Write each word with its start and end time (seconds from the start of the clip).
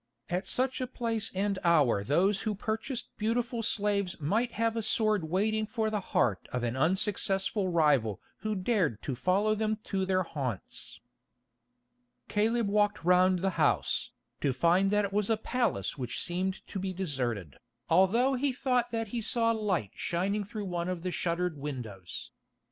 At 0.31 0.47
such 0.47 0.81
a 0.81 0.87
place 0.87 1.31
and 1.35 1.59
hour 1.63 2.03
those 2.03 2.41
who 2.41 2.55
purchased 2.55 3.15
beautiful 3.17 3.61
slaves 3.61 4.19
might 4.19 4.53
have 4.53 4.75
a 4.75 4.81
sword 4.81 5.25
waiting 5.25 5.67
for 5.67 5.91
the 5.91 5.99
heart 6.01 6.47
of 6.51 6.63
an 6.63 6.75
unsuccessful 6.75 7.67
rival 7.67 8.19
who 8.37 8.55
dared 8.55 9.03
to 9.03 9.13
follow 9.13 9.53
them 9.53 9.77
to 9.83 10.03
their 10.07 10.23
haunts. 10.23 10.99
Caleb 12.27 12.67
walked 12.67 13.03
round 13.03 13.43
the 13.43 13.51
house, 13.61 14.09
to 14.39 14.53
find 14.53 14.89
that 14.89 15.05
it 15.05 15.13
was 15.13 15.29
a 15.29 15.37
palace 15.37 15.99
which 15.99 16.19
seemed 16.19 16.65
to 16.65 16.79
be 16.79 16.93
deserted, 16.93 17.57
although 17.87 18.33
he 18.33 18.51
thought 18.51 18.89
that 18.89 19.09
he 19.09 19.21
saw 19.21 19.51
light 19.51 19.91
shining 19.93 20.43
through 20.43 20.65
one 20.65 20.89
of 20.89 21.03
the 21.03 21.11
shuttered 21.11 21.59
windows. 21.59 22.31